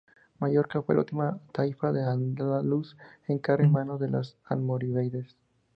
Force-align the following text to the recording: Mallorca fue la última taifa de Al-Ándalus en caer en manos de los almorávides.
Mallorca 0.39 0.81
fue 0.81 0.95
la 0.95 1.01
última 1.01 1.39
taifa 1.51 1.91
de 1.91 2.01
Al-Ándalus 2.01 2.97
en 3.27 3.37
caer 3.37 3.61
en 3.61 3.71
manos 3.71 3.99
de 3.99 4.09
los 4.09 4.35
almorávides. 4.45 5.35